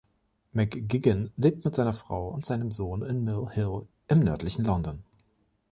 [0.55, 5.03] McGuigan lebt mit seiner Frau und seinem Sohn in Mill Hill im nördlichen London.